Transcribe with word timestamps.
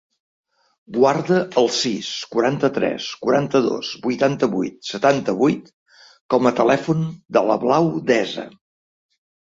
Guarda 0.93 1.35
el 1.61 1.67
sis, 1.79 2.07
quaranta-tres, 2.35 3.09
quaranta-dos, 3.27 3.91
vuitanta-vuit, 4.07 4.79
setanta-vuit 4.95 5.69
com 6.35 6.51
a 6.53 6.57
telèfon 6.63 7.07
de 7.39 7.47
la 7.51 7.59
Blau 7.67 7.93
Deza. 8.13 8.49